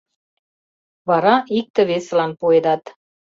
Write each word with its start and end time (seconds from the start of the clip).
Вара 1.07 1.35
икте-весылан 1.57 2.31
пуэдат. 2.39 2.83